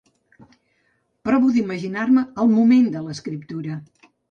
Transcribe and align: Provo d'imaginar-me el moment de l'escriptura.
Provo 1.29 1.51
d'imaginar-me 1.59 2.25
el 2.45 2.51
moment 2.57 2.91
de 2.99 3.05
l'escriptura. 3.07 3.81